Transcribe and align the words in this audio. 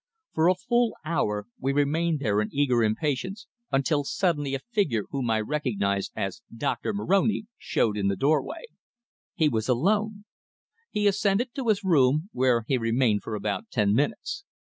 For 0.33 0.47
a 0.47 0.55
full 0.55 0.95
hour 1.05 1.45
we 1.59 1.73
remained 1.73 2.21
there 2.21 2.41
in 2.41 2.49
eager 2.51 2.83
impatience, 2.83 3.45
until 3.71 4.03
suddenly 4.03 4.55
a 4.55 4.59
figure 4.71 5.03
whom 5.11 5.29
I 5.29 5.41
recognized 5.41 6.11
as 6.15 6.41
Doctor 6.51 6.91
Moroni 6.91 7.45
showed 7.59 7.95
in 7.95 8.07
the 8.07 8.15
doorway. 8.15 8.63
He 9.35 9.47
was 9.47 9.69
alone! 9.69 10.25
He 10.89 11.05
ascended 11.05 11.53
to 11.53 11.67
his 11.67 11.83
room, 11.83 12.29
where 12.31 12.63
he 12.67 12.79
remained 12.79 13.21
for 13.21 13.35
about 13.35 13.69
ten 13.69 13.93
minutes. 13.93 14.43